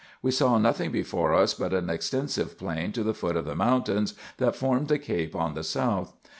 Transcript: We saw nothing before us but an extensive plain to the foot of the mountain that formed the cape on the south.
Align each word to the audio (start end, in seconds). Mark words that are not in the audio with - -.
We 0.23 0.31
saw 0.31 0.57
nothing 0.57 0.91
before 0.91 1.31
us 1.35 1.53
but 1.53 1.75
an 1.75 1.87
extensive 1.87 2.57
plain 2.57 2.91
to 2.93 3.03
the 3.03 3.13
foot 3.13 3.35
of 3.35 3.45
the 3.45 3.53
mountain 3.55 4.07
that 4.37 4.55
formed 4.55 4.87
the 4.87 4.97
cape 4.97 5.35
on 5.35 5.53
the 5.53 5.63
south. 5.63 6.13